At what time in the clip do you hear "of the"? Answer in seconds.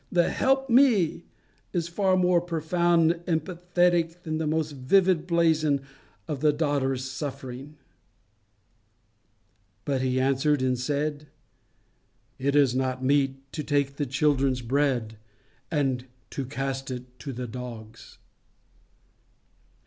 6.27-6.51